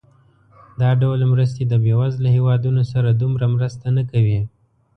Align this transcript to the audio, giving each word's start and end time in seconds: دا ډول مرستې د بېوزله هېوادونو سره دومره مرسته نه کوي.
دا 0.79 0.89
ډول 1.01 1.19
مرستې 1.31 1.63
د 1.67 1.73
بېوزله 1.83 2.29
هېوادونو 2.37 2.81
سره 2.91 3.09
دومره 3.21 3.45
مرسته 3.55 3.85
نه 3.97 4.03
کوي. 4.11 4.39